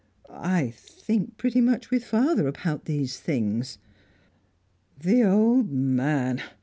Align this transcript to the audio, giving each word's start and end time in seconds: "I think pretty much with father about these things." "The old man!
"I 0.31 0.71
think 0.77 1.37
pretty 1.37 1.61
much 1.61 1.91
with 1.91 2.03
father 2.05 2.47
about 2.47 2.85
these 2.85 3.19
things." 3.19 3.77
"The 4.99 5.21
old 5.23 5.69
man! 5.71 6.41